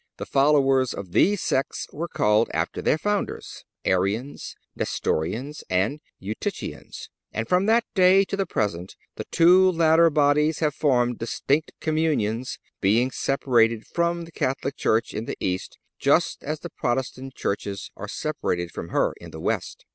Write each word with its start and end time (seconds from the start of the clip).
The 0.17 0.25
followers 0.25 0.95
of 0.95 1.11
these 1.11 1.41
sects 1.43 1.85
were 1.93 2.07
called, 2.07 2.49
after 2.55 2.81
their 2.81 2.97
founders, 2.97 3.65
Arians, 3.85 4.55
Nestorians 4.75 5.63
and 5.69 5.99
Eutychians, 6.19 7.09
and 7.31 7.47
from 7.47 7.67
that 7.67 7.83
day 7.93 8.23
to 8.25 8.35
the 8.35 8.47
present 8.47 8.95
the 9.13 9.25
two 9.29 9.71
latter 9.71 10.09
bodies 10.09 10.57
have 10.57 10.73
formed 10.73 11.19
distinct 11.19 11.73
communions, 11.79 12.57
being 12.81 13.11
separated 13.11 13.85
from 13.85 14.23
the 14.25 14.31
Catholic 14.31 14.75
Church 14.75 15.13
in 15.13 15.25
the 15.25 15.37
East, 15.39 15.77
just 15.99 16.43
as 16.43 16.61
the 16.61 16.71
Protestant 16.71 17.35
churches 17.35 17.91
are 17.95 18.07
separated 18.07 18.71
from 18.71 18.89
her 18.89 19.13
in 19.21 19.29
the 19.29 19.39
West. 19.39 19.85